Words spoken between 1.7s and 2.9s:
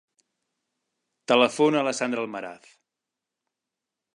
a la Sandra Almaraz.